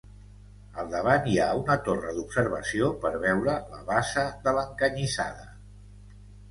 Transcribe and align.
Al 0.83 0.87
davant 0.93 1.29
hi 1.31 1.35
ha 1.43 1.49
una 1.59 1.75
torre 1.89 2.15
d'observació 2.15 2.91
per 3.05 3.13
veure 3.29 3.59
la 3.77 3.85
bassa 3.95 4.27
de 4.49 4.59
l'Encanyissada. 4.59 5.49